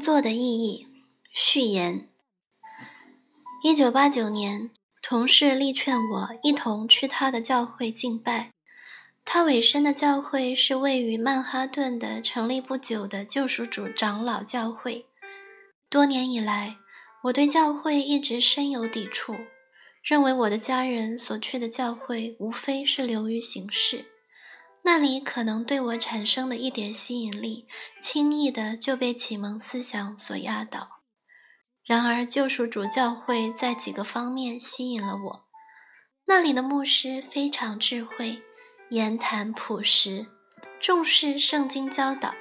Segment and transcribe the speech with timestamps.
[0.00, 0.86] 作的意义
[1.32, 2.08] 序言：
[3.62, 4.70] 一九八九年，
[5.02, 8.50] 同事力劝我一同去他的教会敬拜。
[9.24, 15.04] 他委身的教会是位于曼哈顿的成立不久的救赎主长老教会。
[15.90, 16.76] 多年以来，
[17.24, 19.36] 我对教会一直深有抵触，
[20.02, 24.06] 认为我的家人所去的教会无非是流于形式。
[24.82, 27.66] 那里可能对我产生的一点吸引力，
[28.00, 31.00] 轻易的就被启蒙思想所压倒。
[31.84, 35.48] 然而，救赎主教会在几个方面吸引了我。
[36.26, 38.42] 那里的牧师非常智慧，
[38.90, 40.26] 言谈朴实，
[40.80, 42.34] 重视圣经教导。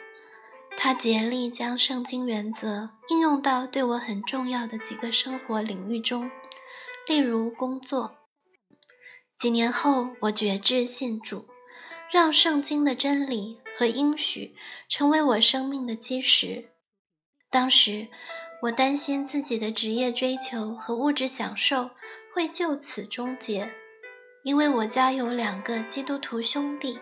[0.78, 6.32] 他竭力将圣经原则应用到对我很重要的几个生活领域中，
[7.08, 8.16] 例如工作。
[9.38, 11.48] 几年后，我决志信主。
[12.12, 14.56] 让圣经的真理和应许
[14.88, 16.72] 成为我生命的基石。
[17.52, 18.08] 当时，
[18.64, 21.92] 我担心自己的职业追求和物质享受
[22.34, 23.72] 会就此终结，
[24.44, 27.00] 因为我家有两个基督徒兄弟，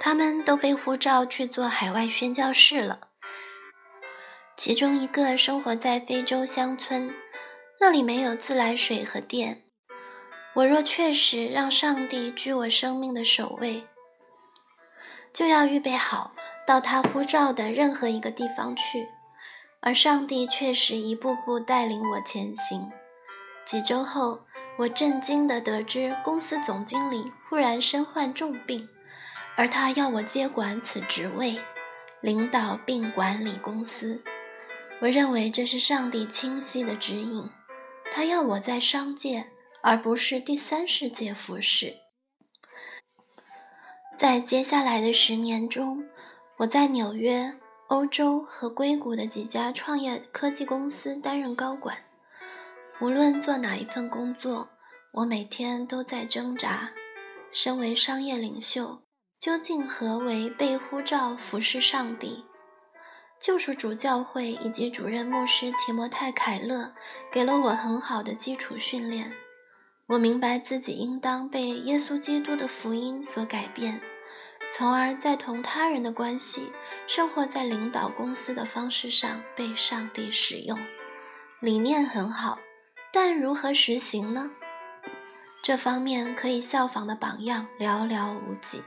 [0.00, 3.08] 他们都被呼召去做海外宣教士了。
[4.56, 7.14] 其中一个生活在非洲乡村，
[7.80, 9.67] 那里没有自来水和电。
[10.58, 13.86] 我若确实让上帝居我生命的首位，
[15.32, 16.32] 就要预备好
[16.66, 19.06] 到他呼召的任何一个地方去，
[19.78, 22.90] 而上帝确实一步步带领我前行。
[23.64, 24.40] 几周后，
[24.78, 28.88] 我震惊地得知公司总经理忽然身患重病，
[29.54, 31.60] 而他要我接管此职位，
[32.20, 34.24] 领导并管理公司。
[35.02, 37.48] 我认为这是上帝清晰的指引，
[38.10, 39.52] 他要我在商界。
[39.82, 41.96] 而不是第三世界服饰。
[44.16, 46.08] 在接下来的十年中，
[46.58, 47.54] 我在纽约、
[47.86, 51.96] 欧洲和硅谷的几家创业科技公司担任高管。
[53.00, 54.68] 无论做哪一份工作，
[55.12, 56.90] 我每天都在挣扎：
[57.52, 59.02] 身为商业领袖，
[59.38, 62.44] 究竟何为被呼召服侍上帝？
[63.40, 66.92] 救赎主教会以及主任牧师提摩太·凯勒
[67.30, 69.32] 给了我很好的基础训练。
[70.08, 74.00] 我明白自己应当被耶稣基督的福音所改变，
[74.74, 76.72] 从而在同他人的关系、
[77.06, 80.78] 生活在领导公司的方式上被上帝使用。
[81.60, 82.58] 理念很好，
[83.12, 84.50] 但如何实行呢？
[85.62, 88.82] 这方面可以效仿的榜样寥寥无几，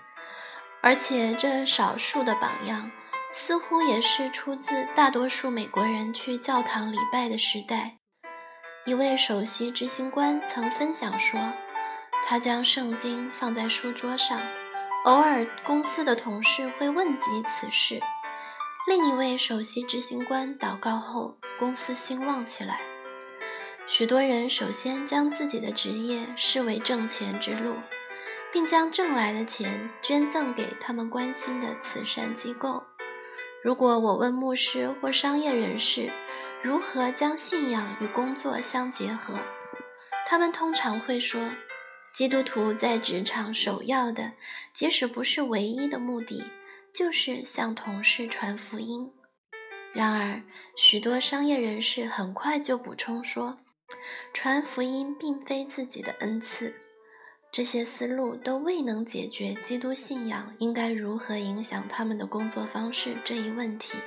[0.82, 2.90] 而且这少数的榜样
[3.32, 8.01] 似乎也是出自大多数美国人去教堂礼拜的时代。
[8.84, 11.40] 一位首席执行官曾分享说，
[12.25, 14.42] 他将圣经放在书桌上，
[15.06, 18.02] 偶尔公司的同事会问及此事。
[18.88, 22.81] 另一位首席执行官祷告后，公司兴旺起来。
[23.86, 27.75] 许多人首先将自己的职业视为挣钱之路，
[28.52, 32.81] 并将挣来的钱捐赠给他们关心的慈善机构。
[33.64, 36.09] 如果我问牧师或商业人士，
[36.64, 39.40] 如何将信仰与工作相结合？
[40.28, 41.50] 他们通常会说，
[42.14, 44.34] 基督徒在职场首要的，
[44.72, 46.44] 即使不是唯一的目的，
[46.94, 49.12] 就是向同事传福音。
[49.92, 50.44] 然而，
[50.78, 53.58] 许多商业人士很快就补充说，
[54.32, 56.76] 传福音并非自己的恩赐。
[57.52, 63.98] 这些思路都未能解决基督信仰应该如何影响他们的工作方式这一问题。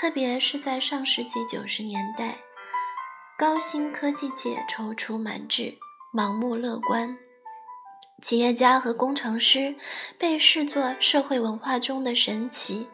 [0.00, 2.38] 特别是在上世纪九十年代，
[3.36, 5.76] 高新科技界踌躇满志、
[6.14, 7.18] 盲目乐观，
[8.22, 9.74] 企业家和工程师
[10.16, 12.86] 被视作社会文化中的神奇。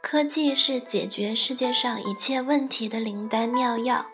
[0.00, 4.06] 科技是解决世界上一切问题的灵丹妙药。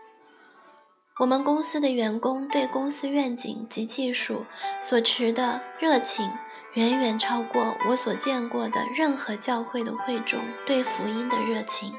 [1.21, 4.45] 我们公司的员工对公司愿景及技术
[4.81, 6.29] 所持的热情。
[6.75, 11.93] 远远超过我所见过的任何教会的会众对福音的热情。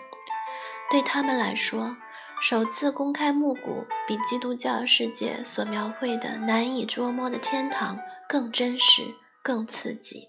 [0.91, 1.95] 对他们来说，
[2.41, 7.97] 首次公开募股比基督教世界所描绘的难以捉摸的天堂
[8.27, 10.27] 更真实、更刺激。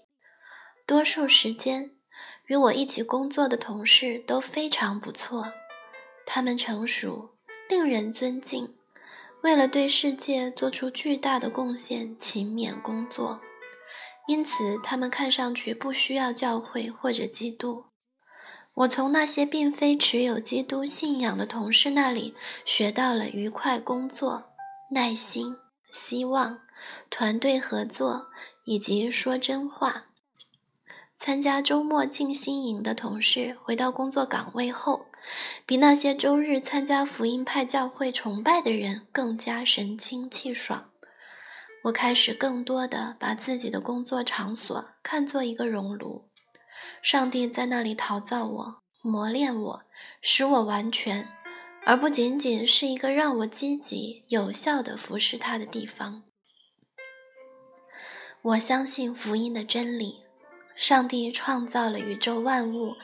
[0.87, 1.91] 多数时间，
[2.45, 5.51] 与我一起工作的同事都非常不错，
[6.25, 7.35] 他们成熟，
[7.67, 8.73] 令人尊敬，
[9.41, 13.41] 为了对世界做出巨大的贡献，勤勉工作。
[14.27, 17.83] 因此，他们看上去不需要教会或者基督。
[18.75, 22.33] 我从那些并非持有基督信仰的同事那里
[22.65, 24.51] 学到了愉快工作、
[24.91, 25.57] 耐心、
[25.91, 26.59] 希望、
[27.09, 28.27] 团队合作
[28.65, 30.05] 以及说真话。
[31.15, 35.05] 参加周末静心营的同事回到工作岗位后，
[35.65, 40.89] 比那些周日参加福音派教会崇拜的人更加神清气爽。
[41.83, 46.25] 我开始更多的把自己的工作场所看作一个熔炉，
[47.01, 49.83] 上帝在那里陶造我、磨练我，
[50.21, 51.27] 使我完全，
[51.85, 56.23] 而不仅仅是一个让我积极有效的服侍他的地方。
[58.41, 60.23] 我相信福音的真理：
[60.75, 62.95] 上帝创造了宇宙万物，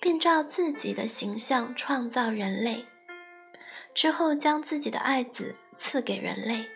[0.00, 2.86] 并照自己的形象创造人类，
[3.94, 6.66] 之后将自己的爱子赐给人类。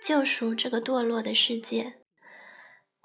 [0.00, 1.94] 救赎这个堕落的世界。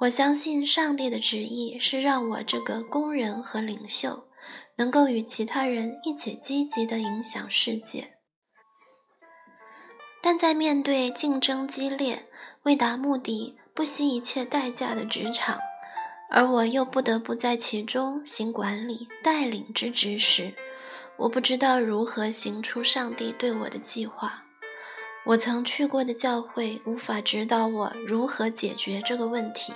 [0.01, 4.23] 我相信上帝的旨意是让我这个工人和领袖，
[4.77, 8.13] 能够与其他人一起积极地影响世界。
[10.19, 12.25] 但在面对竞争激烈、
[12.63, 15.59] 为达目的不惜一切代价的职场，
[16.31, 20.51] 而我又不得不在其中行管理、带领之职时，
[21.15, 24.45] 我不知道如何行出上帝对我的计划。
[25.27, 29.71] 我曾去过的教会无法指导我如何解决这个问题。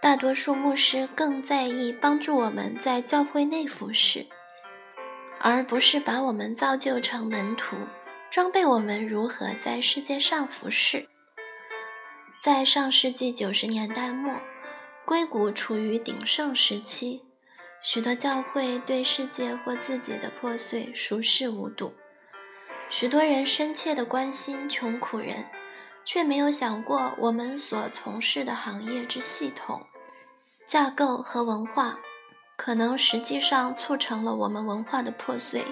[0.00, 4.26] 大多数牧师更在意帮助我们在教会内服侍，
[5.40, 7.76] 而不是把我们造就成门徒，
[8.30, 11.08] 装备我们如何在世界上服侍。
[12.40, 14.32] 在上世纪九十年代末，
[15.04, 17.22] 硅谷处于鼎盛时期，
[17.82, 21.92] 许多教会对世界或自己的破碎熟视无睹。
[22.88, 25.44] 许多人深切地关心穷苦人，
[26.06, 29.84] 却没有想过我们所从事的行业之系统、
[30.64, 31.98] 架构和文化，
[32.56, 35.66] 可能实际上促成了我们文化的破碎。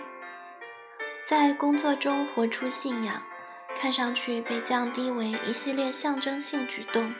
[1.24, 3.22] 在工作中活出信仰，
[3.78, 7.14] 看上去被降低为一系列象征性举动，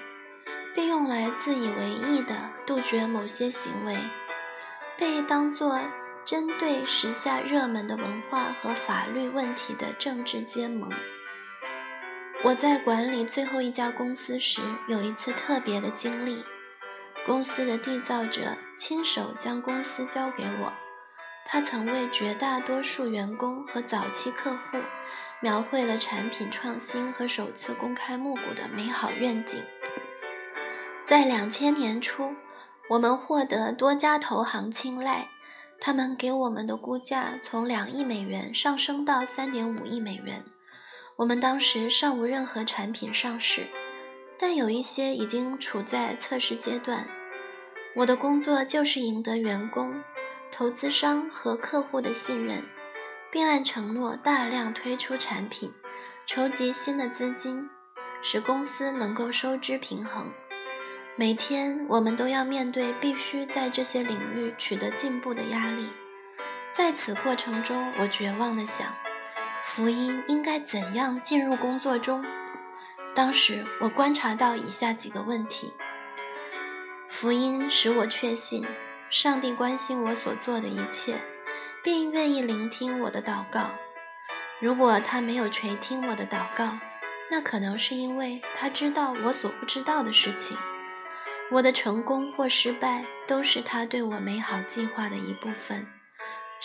[0.75, 2.34] 被用来自以为意地
[2.66, 3.96] 杜绝某些行为，
[4.99, 5.81] 被当作。
[6.26, 10.90] 针对时下热门的文化和法律问题的政治结盟。
[12.44, 16.44] 我在管理最后一家公司时，有一次特别的经历。
[17.25, 20.70] 公司的缔造者亲手将公司交给我，
[21.46, 24.76] 他曾为绝大多数员工和早期客户
[25.41, 29.64] 描绘了产品创新和首次公开募股的美好愿景。
[31.06, 32.35] 在两千年初，
[32.90, 35.29] 我们获得多家投行青睐。
[35.81, 40.44] 他们给我们的估价从两亿美元上升到三点五亿美元。
[41.16, 43.69] 我们当时尚无任何产品上市，
[44.37, 47.06] 但有一些已经处在测试阶段。
[47.94, 50.02] 我的工作就是赢得员工、
[50.50, 52.64] 投资商和客户的信任，
[53.31, 55.72] 并按承诺大量推出产品，
[56.26, 57.70] 筹集新的资金，
[58.20, 60.32] 使公司能够收支平衡。
[61.14, 65.88] 每天，我们都要面对必须在这些领域取得进步的压力。
[66.72, 68.93] 在此过程中，我绝望地想：
[69.64, 72.25] 福音应该怎样进入工作中？
[73.14, 75.72] 当时，我观察到以下几个问题：
[77.08, 78.64] 福音使我确信
[79.11, 81.20] 上帝关心我所做的一切，
[81.82, 83.70] 并愿意聆听我的祷告。
[84.61, 86.78] 如果他没有垂听我的祷告，
[87.31, 90.56] 那可能是因为他知道我所不知道的事情。
[91.50, 95.87] 我的成功或失败都是他对我美好计划的一部分。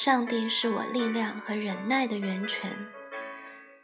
[0.01, 2.72] 上帝是我力量和忍耐的源泉。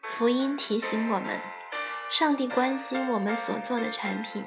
[0.03, 1.41] 福音提醒我们，
[2.09, 4.45] 上帝关心我们所做的产品、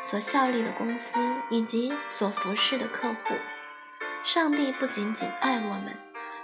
[0.00, 3.34] 所效力的公司以及所服侍的客户。
[4.24, 5.94] 上帝不仅仅爱我们，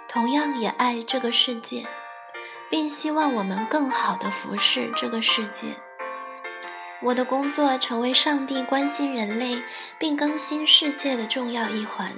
[0.06, 1.86] 同样也爱这个世界，
[2.68, 5.76] 并希望我们更好地服侍这个世界。
[7.00, 9.62] 我的工作成为上帝关心人类
[9.98, 12.12] 并更新世界的重要一环。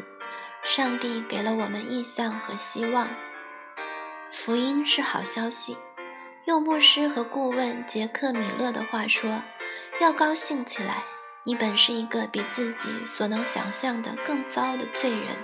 [0.62, 3.08] 上帝给了我们意向和希望。
[4.32, 5.76] 福音是好消息。
[6.44, 9.42] 用牧师和顾问杰克·米勒的话说
[10.00, 11.04] ：“要高兴起来，
[11.44, 15.36] 你本是一个比自己所能想象的更糟的罪人，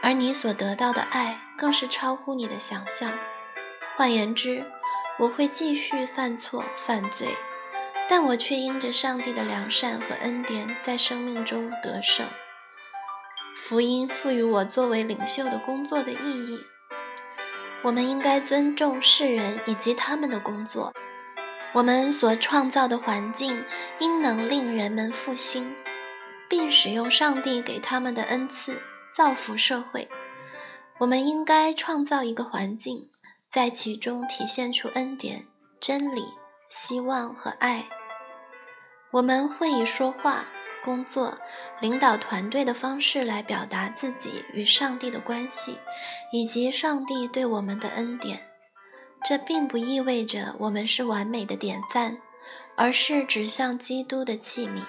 [0.00, 3.12] 而你所得到的爱更是超乎你的想象。
[3.96, 4.64] 换言之，
[5.18, 7.36] 我会继续犯错、犯罪。”
[8.08, 12.26] 但我却因着上帝的良善和恩典，在生命中得胜。
[13.54, 16.60] 福音赋予我作为领袖的工作的意义。
[17.82, 20.92] 我们应该尊重世人以及他们的工作。
[21.72, 23.64] 我们所创造的环境
[23.98, 25.74] 应能令人们复兴，
[26.48, 28.80] 并使用上帝给他们的恩赐
[29.12, 30.08] 造福社会。
[30.98, 33.10] 我们应该创造一个环境，
[33.48, 35.46] 在其中体现出恩典、
[35.80, 36.24] 真理、
[36.68, 37.88] 希望和爱。
[39.10, 40.44] 我们会以说话、
[40.82, 41.38] 工作、
[41.80, 45.78] 领导团队的方式来表达自己与上帝的关系，
[46.32, 48.40] 以及上帝对我们的恩典。
[49.24, 52.18] 这并不意味着我们是完美的典范，
[52.76, 54.82] 而是指向基督的器皿。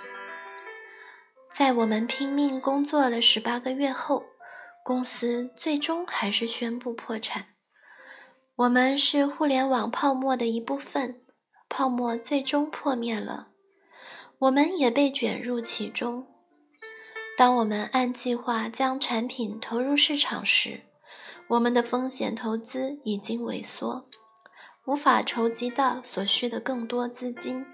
[1.51, 4.23] 在我们拼命工作了十八个月后，
[4.83, 7.45] 公司最终还是宣布破产。
[8.55, 11.21] 我们是互联网泡沫的一部分，
[11.69, 13.49] 泡沫最终破灭了，
[14.43, 16.27] 我们也被卷入其中。
[17.37, 20.81] 当我们按计划将产品投入市场时，
[21.47, 24.09] 我们的风险投资已经萎缩。
[24.85, 27.65] 无法筹集到所需的更多资金，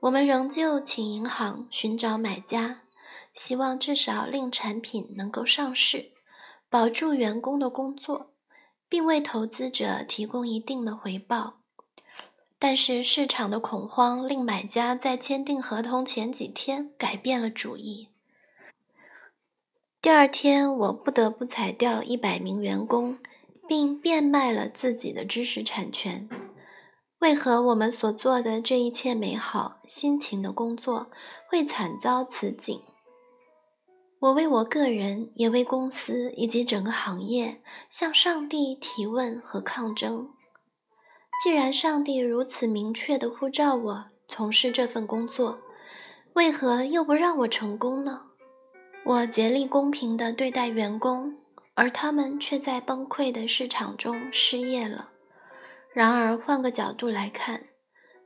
[0.00, 2.82] 我们仍旧请银行寻找买家，
[3.32, 6.10] 希望至少令产品能够上市，
[6.68, 8.32] 保住员工的工作，
[8.88, 11.60] 并为投资者提供一定的回报。
[12.58, 18.08] 但是市场的恐慌令买家在签订合同前几天改变了主意。
[20.00, 23.18] 第二天，我不得不裁掉一百名员工。
[23.68, 26.28] 并变卖了自己的知识产权。
[27.18, 31.10] 为何我们所做的这一切美好、辛勤的工作
[31.48, 32.80] 会惨遭此景？
[34.20, 37.60] 我为我个人，也为公司以及整个行业
[37.90, 40.28] 向上帝提问和抗争。
[41.42, 45.58] 既然上帝如此明确地呼召我从事这份工作，
[46.34, 48.22] 为何又不让我成功呢？
[49.04, 51.34] 我竭力公平地对待员工。
[51.78, 55.10] 而他们却在崩溃的市场中失业了。
[55.92, 57.64] 然而，换个角度来看，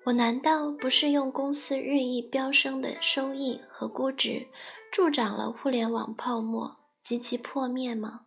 [0.05, 4.47] 我难道不是用公司日益飙升的收益和估值，
[4.93, 8.21] 助长了互联网泡沫及其破灭吗？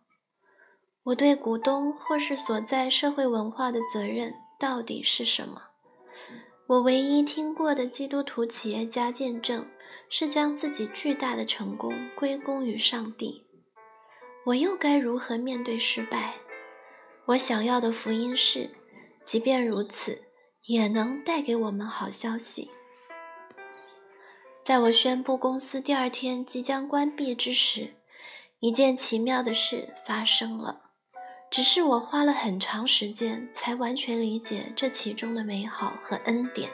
[1.04, 5.62] 我对股东或是所在社会文化的责任到底是什么？
[6.66, 9.66] 我唯一听过的基督徒企业家见证，
[10.08, 13.44] 是将自己巨大的成功归功于上帝。
[14.46, 16.34] 我又该如何面对失败？
[17.26, 18.70] 我想要的福音是，
[19.24, 20.22] 即便如此，
[20.66, 22.70] 也能带给我们好消息。
[24.62, 27.94] 在我宣布公司第二天即将关闭之时，
[28.60, 30.83] 一件奇妙的事发生了。
[31.50, 36.68] 只是我花了很长时间才完全理解这其中的美好和恩典。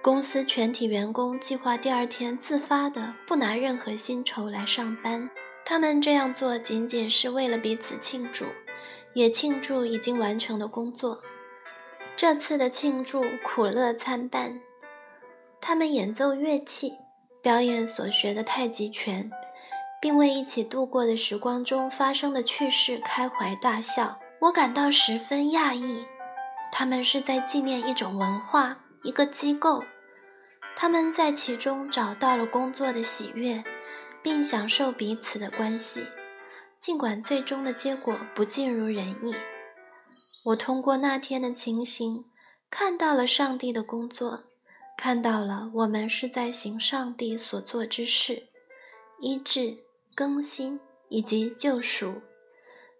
[0.00, 5.30] 公司全体员工计划第二天自发的不拿任何薪酬来上班。
[5.64, 8.46] 他们这样做仅仅是为了彼此庆祝，
[9.14, 11.22] 也庆祝已经完成的工作。
[12.16, 14.60] 这次的庆祝苦乐参半。
[15.60, 16.94] 他们演奏乐器，
[17.40, 19.30] 表演所学的太极拳，
[20.02, 24.18] 并为一起度过的时光中发生的趣事开怀大笑。
[24.40, 26.04] 我感到十分讶异。
[26.70, 29.82] 他们是在纪念一种文化，一个机构。
[30.76, 33.64] 他们在其中找到了工作的喜悦。
[34.24, 36.06] 并享受彼此的关系，
[36.78, 39.34] 尽管最终的结果不尽如人意。
[40.44, 42.24] 我通过那天的情形，
[42.70, 44.44] 看到了上帝的工作，
[44.96, 48.46] 看到了我们是在行上帝所做之事：
[49.20, 49.78] 医治、
[50.14, 50.78] 更新
[51.08, 52.22] 以及救赎。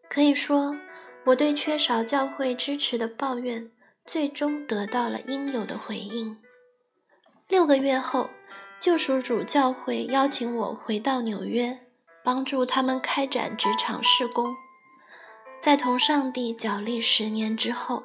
[0.09, 0.77] 可以说，
[1.25, 3.71] 我对缺少教会支持的抱怨，
[4.05, 6.37] 最终得到了应有的回应。
[7.49, 8.29] 六个月后。
[8.81, 11.79] 救赎主教会邀请我回到纽约，
[12.25, 14.57] 帮助他们开展职场事工。
[15.61, 18.03] 在同上帝角力十年之后，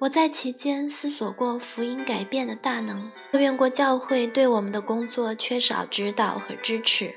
[0.00, 7.14] 我在其间思索过福音改变的大能，抱怨过教会对我们的工作缺少指导和支持。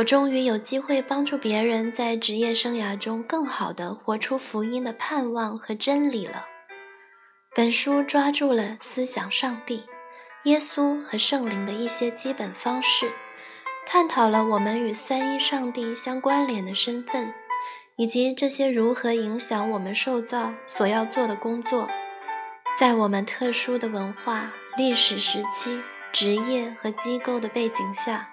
[0.00, 6.46] 我终于有机会帮助别人在职业生涯中更好地活出福音的盼望和真理了。
[7.54, 9.84] 本书抓住了思想上帝。
[10.44, 13.12] 耶稣和圣灵的一些基本方式，
[13.86, 17.34] 探讨了我们与三一上帝相关联的身份，
[17.96, 21.86] 以及这些如何影响我们受造所要做的工作。
[22.78, 28.30] 在我们特殊的文化、历史时期、职业和机构的背景下，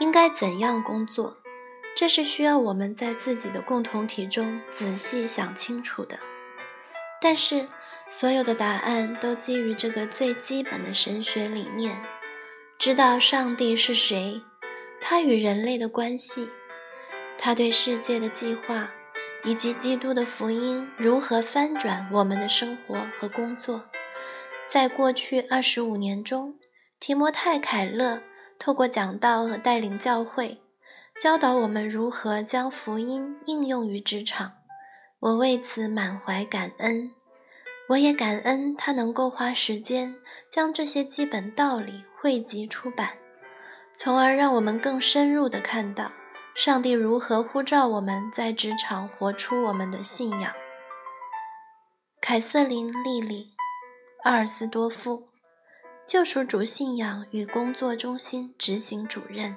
[0.00, 1.36] 应该怎样工作？
[1.94, 6.18] 这是需要我们在自己的共同体中仔细想清楚的。
[7.22, 7.68] 但是。
[8.12, 11.96] 所有的答案都基于这个最基本的神学理念：
[12.76, 14.42] 知道上帝是谁，
[15.00, 16.48] 他与人类的关系，
[17.38, 18.90] 他对世界的计划，
[19.44, 23.84] 以及基督的福音如何翻转我们的生活和工作。
[24.66, 26.58] 在过去二十五年中，
[26.98, 28.20] 提摩太·凯勒
[28.60, 30.60] 透过讲道和带领教会，
[31.18, 34.52] 教导我们如何将福音应用于职场，
[35.18, 37.10] 我为此满怀感恩。
[37.88, 40.14] 我也感恩他能够花时间
[40.50, 43.14] 将这些基本道理汇集出版，
[43.96, 46.12] 从而让我们更深入地看到
[46.54, 50.52] 上帝如何呼召我们在职场活出我们的信仰。
[52.20, 53.54] 凯瑟琳·莉莉，
[54.24, 55.29] 阿尔斯多夫。
[56.10, 59.54] 救赎主信仰与工作中心执行主任。